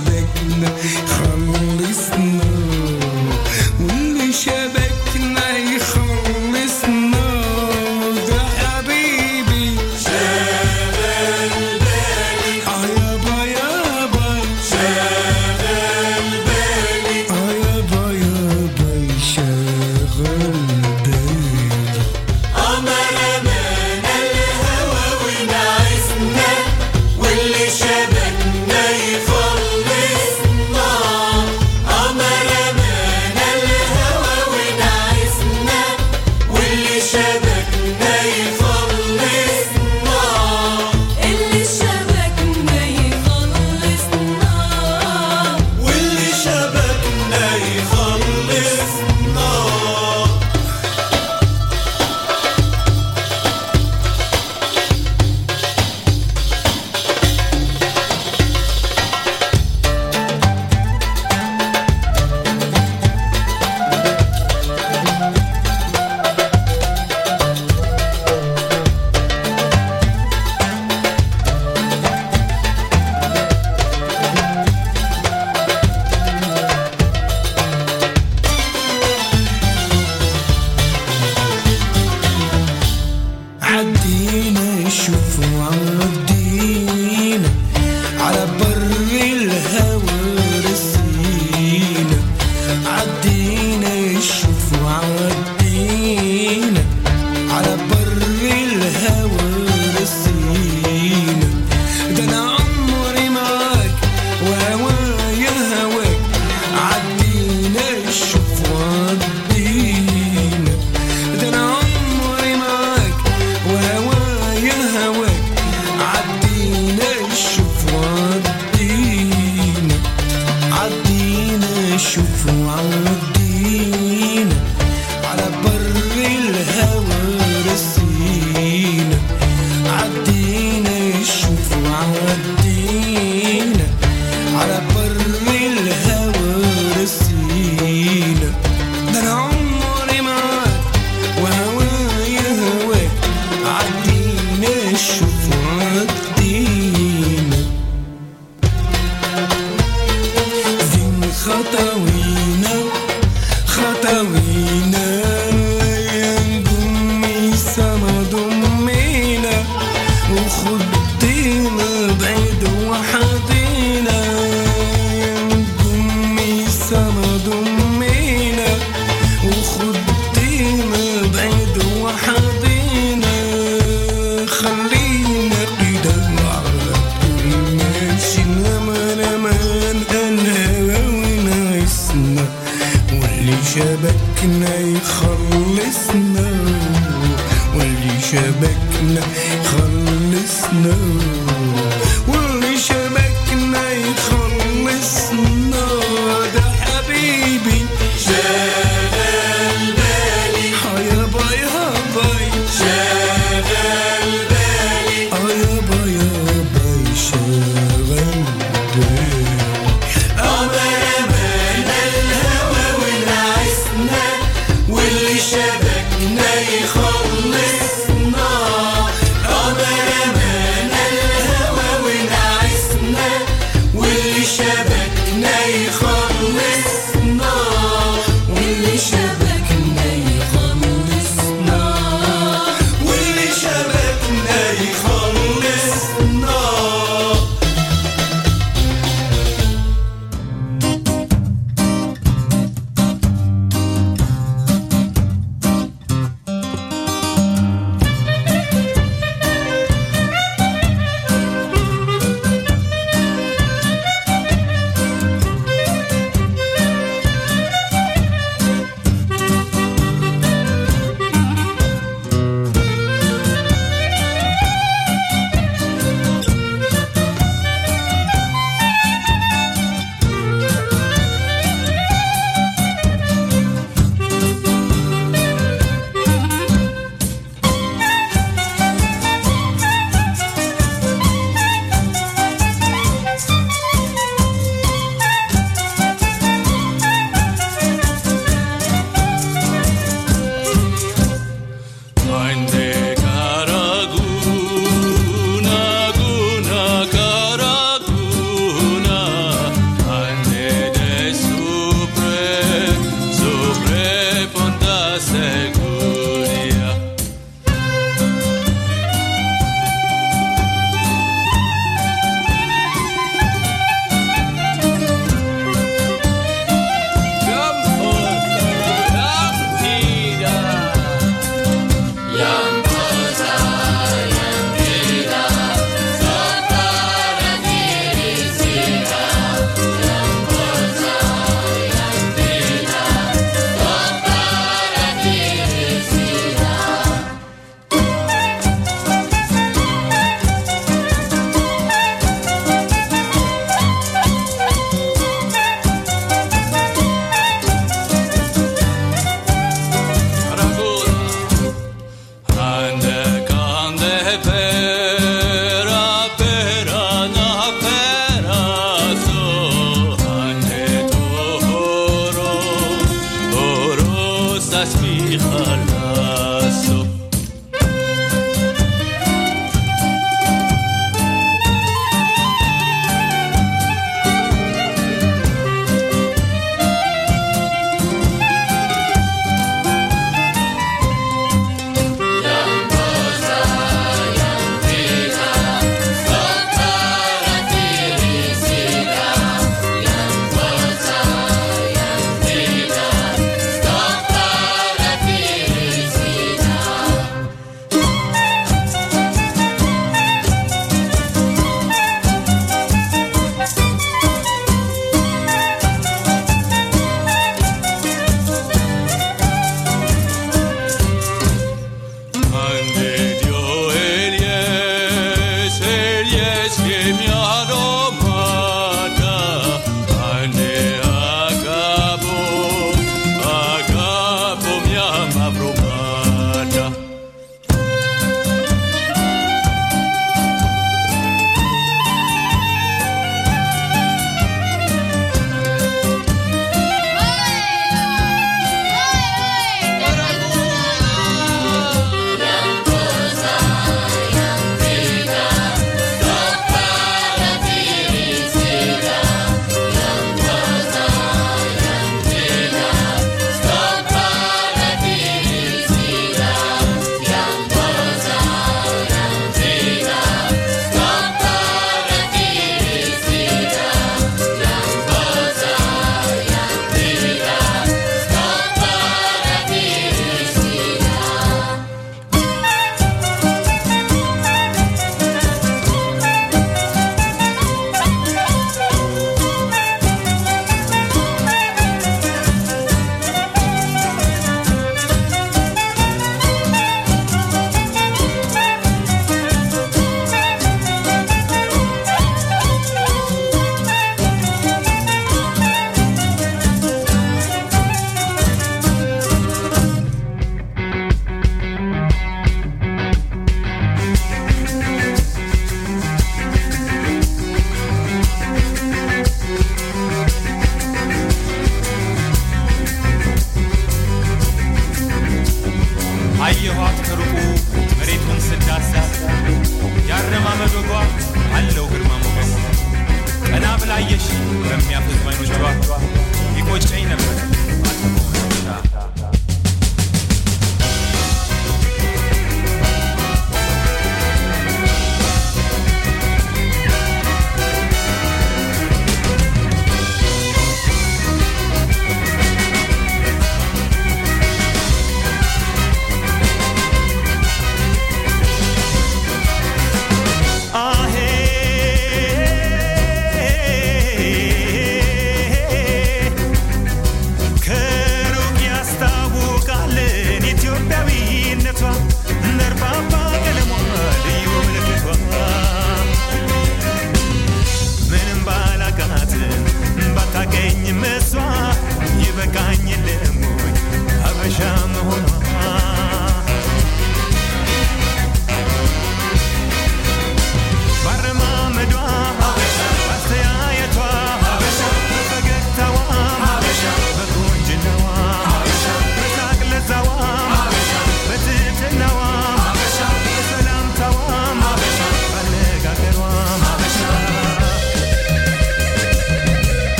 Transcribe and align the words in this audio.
back. 0.00 0.26
I'm. 2.18 2.55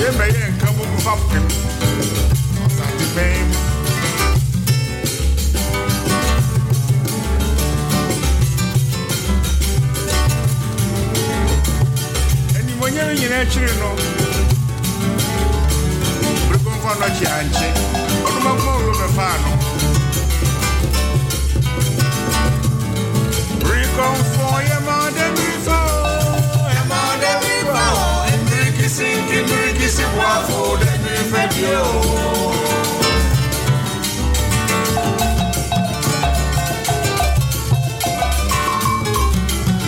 yɛbɛyɛ 0.00 0.42
nka 0.54 0.68
mugu 0.76 0.98
fa 1.04 1.12
pem 1.28 1.44
ɔsate 2.64 3.04
bɛn 3.14 3.40
mu 3.48 3.58
animonyam 12.58 13.10
nyina 13.18 13.36
akyiri 13.44 13.74
no 13.80 13.90
bere 16.48 16.58
kɔnkɔn 16.64 16.96
no 17.00 17.06
kye 17.16 17.26
ankye 17.38 17.68
ɔdomako 18.26 18.68
owuro 18.76 18.94
bɛfaa. 19.00 19.36
sí 29.96 30.04
wá 30.18 30.30
fòdé 30.48 30.90
ní 31.04 31.14
fẹ́ 31.32 31.44
bí 31.52 31.64
o. 31.82 31.86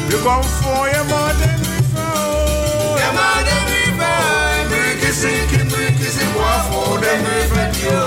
Bíkọ́ 0.08 0.36
fún 0.56 0.80
yẹ 0.92 1.00
máa 1.10 1.30
dé 1.40 1.48
ní 1.62 1.74
fẹ́ 1.92 2.08
o. 2.22 2.30
Yẹ 3.00 3.08
máa 3.18 3.38
dé 3.46 3.56
Mi 3.68 3.80
fẹ́ 3.98 4.14
o. 4.24 4.68
Bíríkì 4.70 5.10
sí 5.20 5.32
kí 5.50 5.58
bíríkì 5.70 6.08
sí 6.16 6.24
wá 6.38 6.50
fòdé 6.68 7.12
ní 7.24 7.34
fẹ́ 7.52 7.66
bí 7.74 7.84
o. 8.00 8.06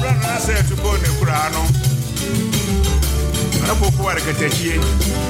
Bírọ̀ 0.00 0.14
náà 0.22 0.36
sẹ́yìn 0.44 0.64
tó 0.68 0.74
bọ́ 0.82 0.92
ní 1.02 1.08
kúrò 1.18 1.34
àánú. 1.42 1.62
Ẹ̀rọ. 3.68 5.25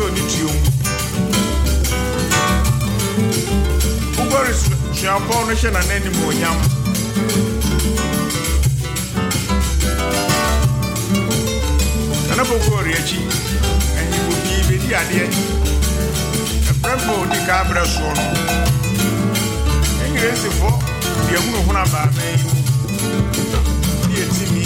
Katakyie 0.00 0.06
ɔsɛ 0.06 0.06
ɔne 0.06 0.22
tuom 0.32 0.56
wobɔre 4.16 4.52
no 5.46 5.54
hyɛ 5.54 5.70
nana 5.72 5.94
anim 5.94 6.18
onyam 6.28 6.56
nana 12.28 12.42
koko 12.48 12.76
ɔre 12.78 12.92
akyi 13.00 13.18
anyimbo 13.98 14.32
bii 14.42 14.62
bɛdi 14.68 14.90
adeɛ 15.00 15.26
ɛbrɛ 16.70 16.94
mpa 16.96 17.12
ɔdi 17.22 17.38
ka 17.46 17.54
abrɛ 17.62 17.82
soɔ 17.94 18.12
no 18.16 18.24
ɛnyerɛ 20.04 20.32
nsifo 20.32 20.70
deɛ 21.28 21.38
hunuhunu 21.44 21.78
abaama 21.84 22.22
yi 22.30 22.36
mu 22.44 22.52
yɛtimi 24.16 24.64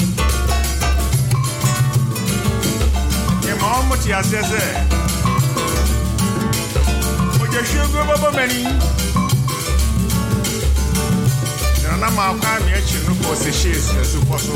yɛma 3.47 3.67
ɔmo 3.79 3.95
te 4.03 4.11
aseɛ 4.13 4.43
sɛ 4.51 4.94
mogyahwiegu 7.55 8.01
bɛbɔ 8.09 8.29
m'ani 8.37 8.61
nana 11.83 12.09
maakɔ 12.17 12.47
ame 12.57 12.71
akyi 12.79 12.99
no 13.07 13.13
kɔ 13.23 13.31
sɛ 13.43 13.51
hyee 13.59 13.81
sɛ 13.87 14.19
kɔ 14.29 14.37
so. 14.45 14.55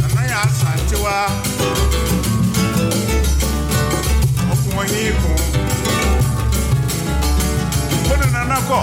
Nana 0.00 0.22
yɛ 0.30 0.36
asantewa 0.46 1.14
ɔkoɔnyi 4.52 5.04
ko 5.20 5.30
wode 8.08 8.26
nana 8.32 8.56
kɔ 8.68 8.78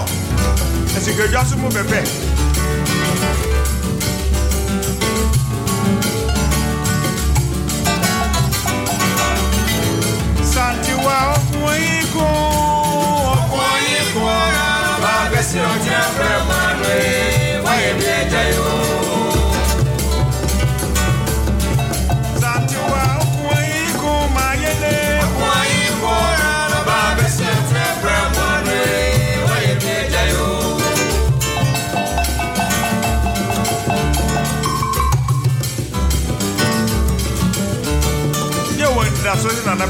asikadwa 0.96 1.40
so 1.48 1.56
mu 1.56 1.68
bɛbɛ 1.68 2.25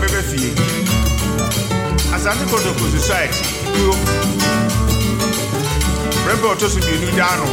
bɛbɛ 0.00 0.20
fie 0.30 0.75
asante 2.26 2.44
kotoko 2.50 2.84
society 2.90 3.42
kuo 3.74 3.94
brɛbɛ 6.24 6.46
ɔtɔ 6.52 6.66
so 6.72 6.78
mmienu 6.80 7.08
daa 7.18 7.34
no 7.38 7.46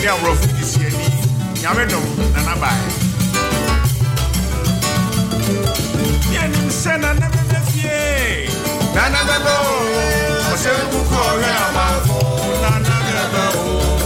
ne 0.00 0.08
aborɔfo 0.12 0.46
de 0.56 0.64
si 0.70 0.80
ani. 0.86 1.06
Nyame 1.62 1.84
dom 1.90 2.04
nana 2.34 2.54
bae. 2.62 2.86
Yɛnim 6.34 6.68
sɛ 6.80 6.92
nana 7.02 7.26
bɛbɛ 7.34 7.58
fie. 7.70 7.98
Nana 8.94 9.20
bɛbɛ 9.28 9.52
o 9.66 9.74
ɔsɛ 10.52 10.70
kuku 10.90 11.16
ɔhwɛ 11.30 11.50
amanfo. 11.66 12.18
Nana 12.62 12.94
bɛbɛ 13.06 13.42
o 13.58 14.01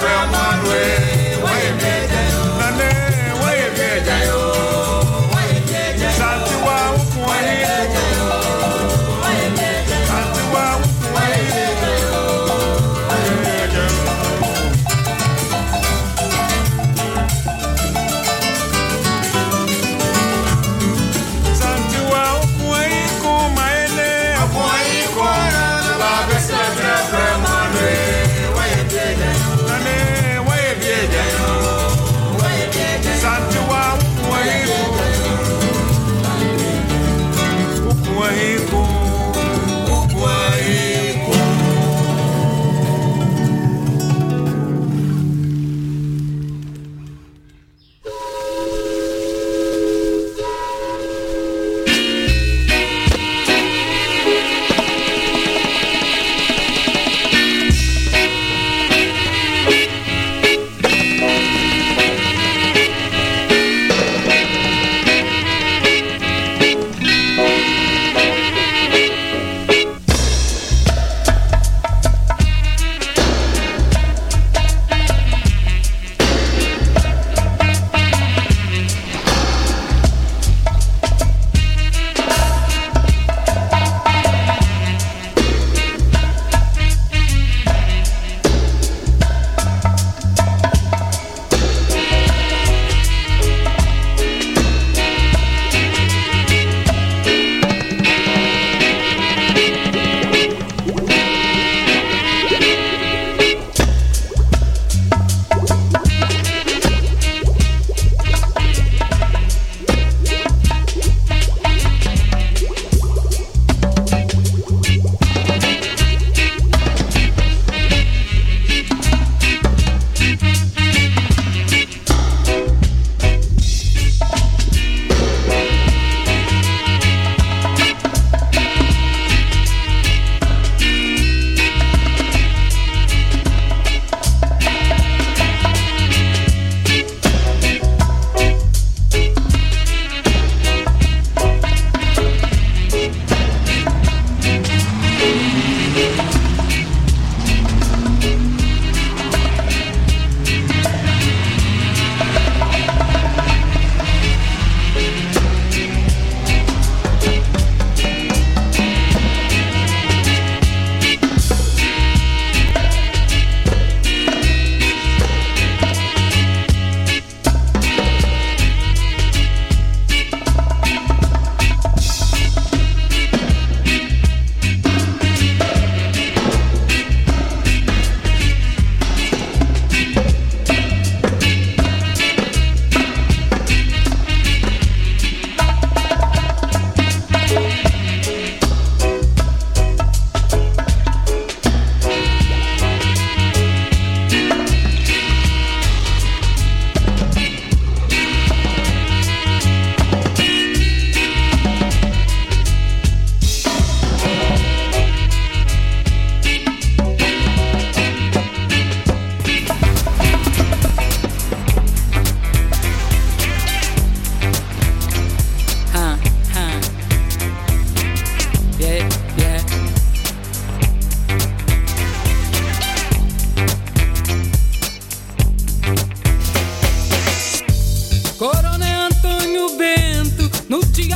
farewell. 0.00 0.43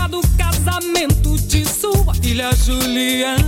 do 0.08 0.20
casamento 0.36 1.36
de 1.46 1.64
sua 1.64 2.14
filha 2.14 2.50
Juliana. 2.54 3.38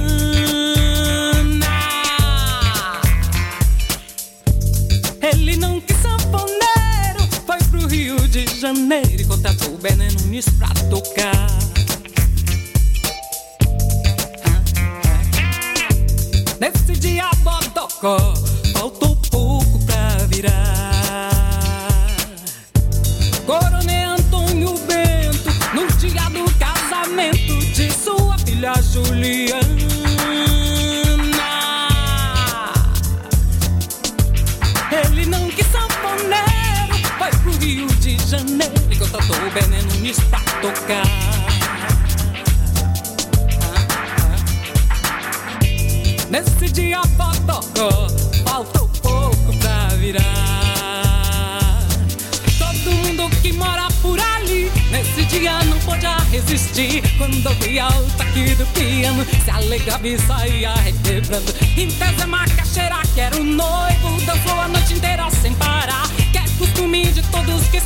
Ele 5.22 5.56
não 5.56 5.80
quis 5.80 5.96
sanfoneiro, 5.96 7.28
foi 7.46 7.58
pro 7.70 7.86
Rio 7.86 8.16
de 8.28 8.46
Janeiro 8.60 9.20
e 9.22 9.24
contratou 9.24 9.74
o 9.74 9.78
Bené 9.78 10.08
Nunes 10.20 10.46
pra 10.50 10.68
tocar. 10.90 11.46
Nesse 16.60 17.00
dia, 17.00 17.30
Bodocó 17.42 18.34
faltou 18.74 19.16
de 38.50 38.58
Janeiro 38.58 38.74
e 38.90 38.96
contratou 38.96 39.36
o 39.36 39.50
Bené 39.50 39.82
Nunes 39.82 40.18
pra 40.20 40.40
tocar. 40.60 41.02
Nesse 46.28 46.72
dia 46.72 47.00
Bodocó 47.16 48.08
faltou 48.44 48.88
pouco 49.02 49.56
pra 49.58 49.88
virar. 49.96 50.22
Todo 52.58 52.92
mundo 52.92 53.30
que 53.42 53.52
mora 53.52 53.88
por 54.02 54.18
ali 54.20 54.70
nesse 54.90 55.24
dia 55.26 55.62
não 55.64 55.78
podia 55.80 56.16
resistir. 56.30 57.02
Quando 57.18 57.44
ouvia 57.46 57.88
o 57.88 58.10
toque 58.16 58.54
do 58.54 58.66
piano, 58.72 59.26
se 59.44 59.50
alegrava 59.50 60.08
e 60.08 60.18
saía 60.18 60.74
requebrando. 60.74 61.54
Em 61.76 61.88
Tese 61.88 62.26
Macaxeira, 62.26 63.02
que 63.14 63.20
era 63.20 63.36
o 63.36 63.44
noivo, 63.44 64.20
dançou 64.24 64.60
a 64.60 64.68
noite 64.68 64.94
inteira 64.94 65.28
sem 65.30 65.52
parar. 65.54 66.08
É 66.34 66.40
costume 66.60 67.06
de 67.06 67.22
todos 67.22 67.68
que 67.68 67.79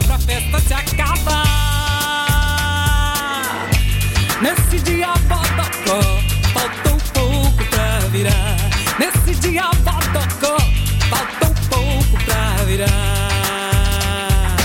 pra 0.00 0.18
festa 0.18 0.60
se 0.60 0.74
acabar. 0.74 1.44
Nesse 4.40 4.78
dia 4.84 5.12
Bodocó 5.28 6.00
faltou 6.52 6.98
pouco 7.12 7.64
pra 7.70 7.98
virar. 8.10 8.56
Nesse 8.98 9.40
dia 9.40 9.70
Bodocó 9.84 10.56
faltou 11.08 11.54
pouco 11.68 12.24
pra 12.24 12.64
virar. 12.64 14.56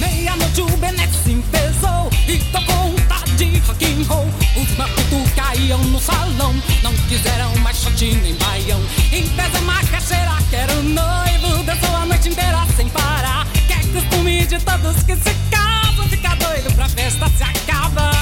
Meia-noite 0.00 0.62
o 0.62 0.76
Bené 0.76 1.08
se 1.08 1.32
empezou 1.32 2.10
e 2.28 2.38
tocou 2.50 2.88
um 2.88 2.96
tá 3.08 3.22
de 3.36 3.58
rock 3.58 3.84
and 3.84 4.04
roll. 4.08 4.28
Os 4.56 4.76
maputos 4.76 5.32
caíam 5.34 5.78
no 5.84 6.00
salão, 6.00 6.54
que 14.94 15.16
se 15.16 15.34
casam, 15.50 16.08
fica 16.08 16.34
doido 16.36 16.72
pra 16.74 16.88
festa 16.88 17.28
se 17.36 17.42
acabar. 17.42 18.12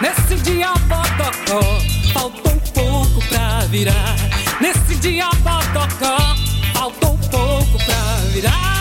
Nesse 0.00 0.34
dia 0.42 0.72
Bodocó 0.72 1.80
faltou 2.12 2.60
pouco 2.74 3.24
pra 3.28 3.60
virar. 3.66 4.16
Nesse 4.60 4.96
dia 4.96 5.28
Bodocó 5.42 6.36
faltou 6.72 7.18
pouco 7.30 7.78
pra 7.84 8.16
virar. 8.32 8.78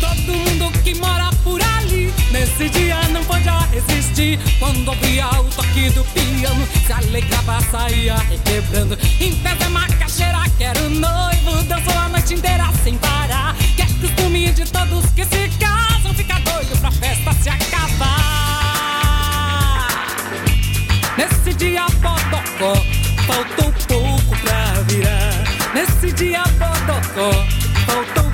Todo 0.00 0.32
mundo 0.32 0.70
que 0.82 0.94
mora 0.94 1.30
por 1.42 1.60
ali 1.62 2.12
nesse 2.30 2.68
dia 2.70 3.05
Quando 4.58 4.88
ouvia 4.88 5.28
o 5.40 5.44
toque 5.44 5.90
do 5.90 6.04
piano, 6.04 6.66
se 6.86 6.92
alegrava, 6.92 7.60
saía 7.70 8.16
requebrando. 8.16 8.98
Em 9.20 9.34
pé 9.36 9.54
da 9.54 9.68
macaxeira, 9.68 10.42
que 10.56 10.64
era 10.64 10.80
o 10.82 10.90
noivo, 10.90 11.62
dançou 11.64 11.98
a 11.98 12.08
noite 12.08 12.34
inteira 12.34 12.68
sem 12.82 12.96
parar. 12.98 13.54
Que 13.76 13.82
é 13.82 13.86
costume 14.00 14.52
de 14.52 14.64
todos 14.64 15.06
que 15.10 15.24
se 15.24 15.48
casam, 15.58 16.14
fica 16.14 16.38
doido 16.40 16.78
pra 16.80 16.90
festa 16.90 17.32
se 17.42 17.48
acabar. 17.48 18.26
Nesse 21.16 21.54
dia 21.54 21.86
Bodocó, 22.00 22.74
faltou 23.26 23.72
pouco 23.88 24.36
pra 24.42 24.82
virar. 24.88 25.44
Nesse 25.74 26.12
dia 26.12 26.42
Bodocó, 26.58 27.30
faltou 27.86 28.25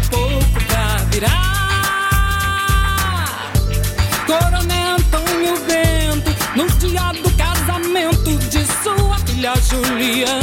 Juliana. 9.72 10.42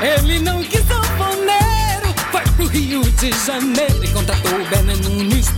Ele 0.00 0.38
não 0.38 0.62
quis 0.62 0.84
sanfoneiro, 0.86 2.14
foi 2.30 2.42
pro 2.54 2.66
Rio 2.66 3.02
de 3.02 3.32
Janeiro 3.44 4.04
e 4.04 4.08
contratou 4.08 4.60
o 4.60 4.64
Bené 4.66 4.94
Nunes 4.94 5.50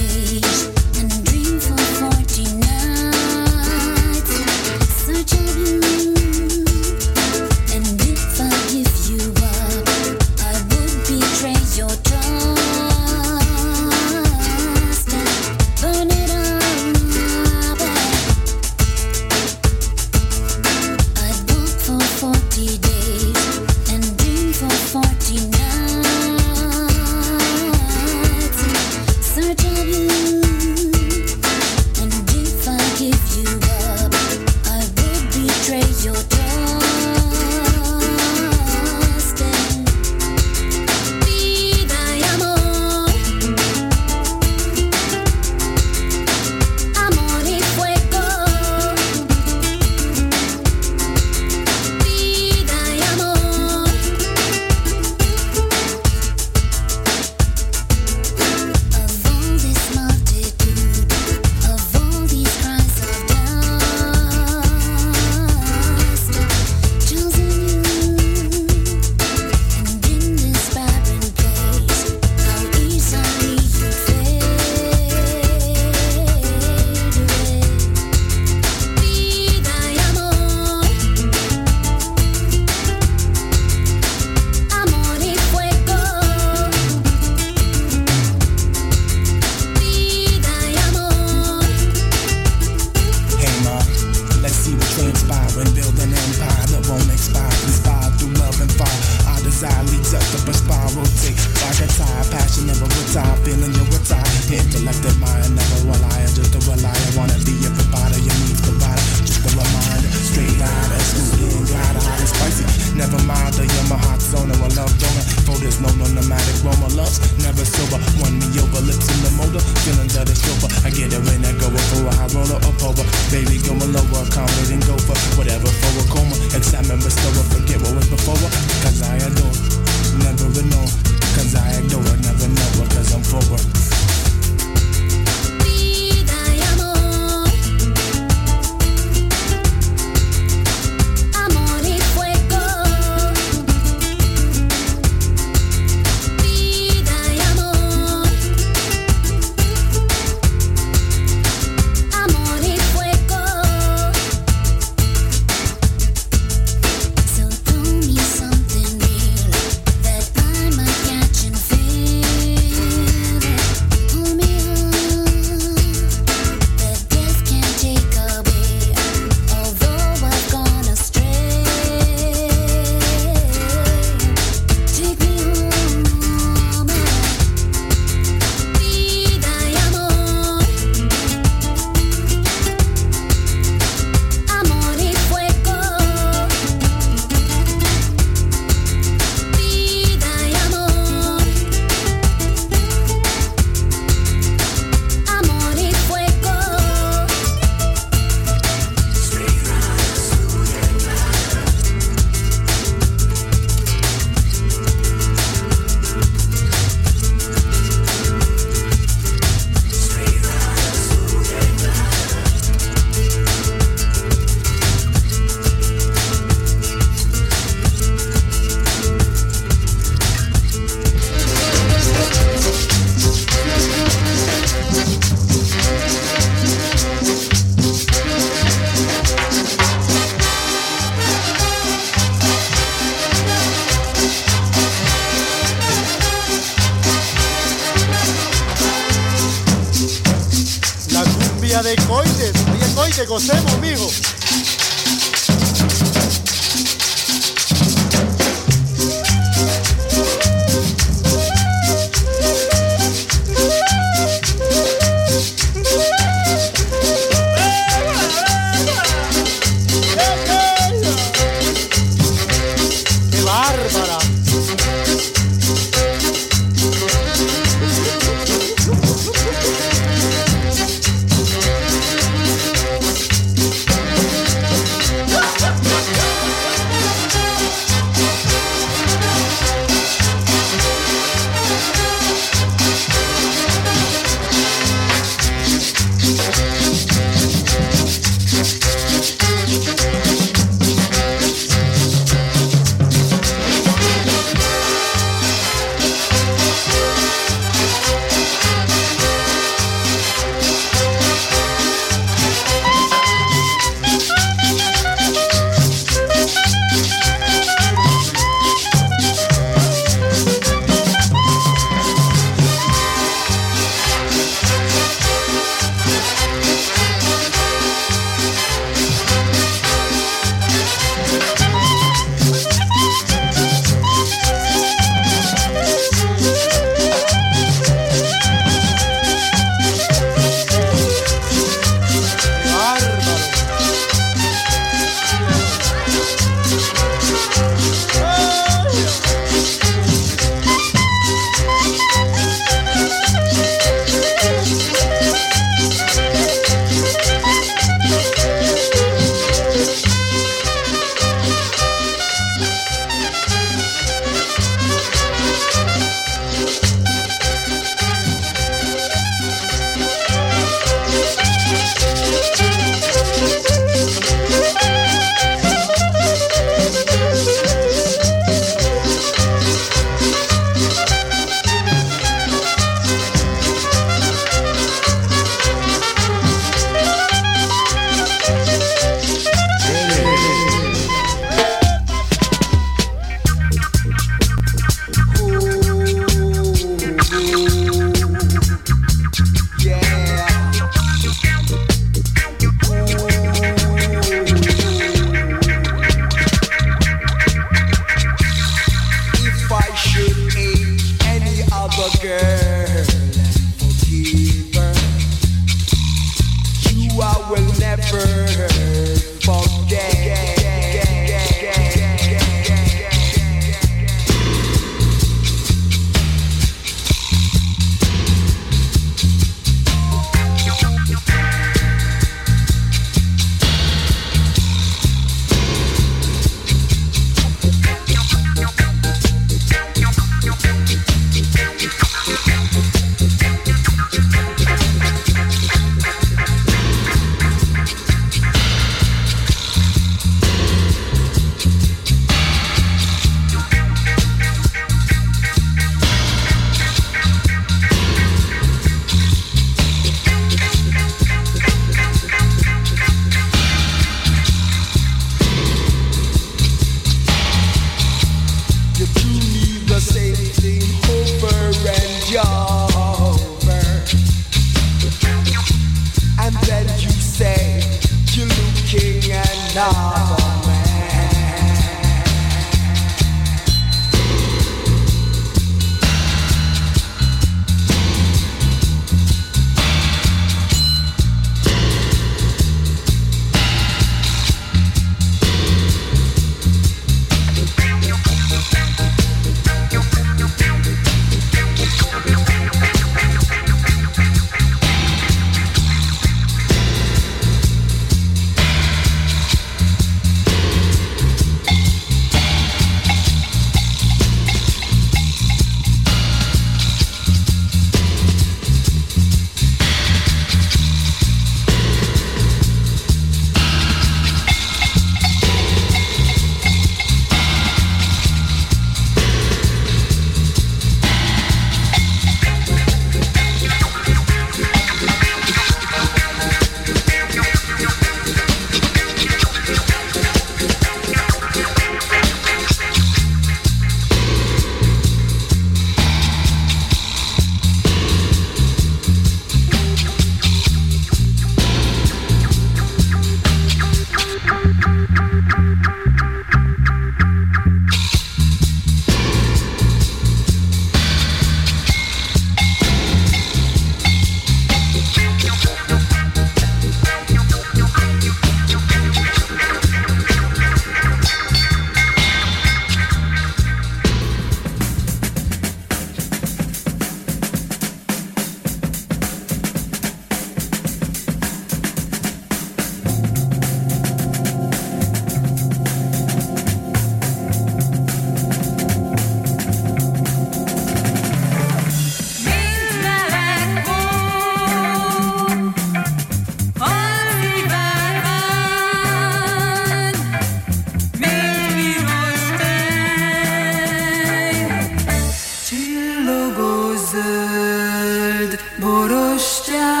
Hazır 597.11 598.59
buruşacak 598.77 600.00